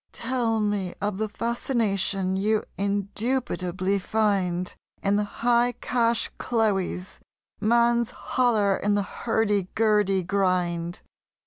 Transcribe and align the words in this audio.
Tell 0.13 0.59
me 0.59 0.95
of 0.99 1.19
the 1.19 1.29
fascination 1.29 2.35
you 2.35 2.63
indubitably 2.75 3.99
find 3.99 4.73
In 5.03 5.15
the 5.15 5.23
"High 5.23 5.73
Cash 5.73 6.31
Cloe's!" 6.39 7.19
man's 7.59 8.09
holler 8.09 8.75
in 8.77 8.95
the 8.95 9.03
hurdy 9.03 9.67
gurdy 9.75 10.23
grind. 10.23 11.01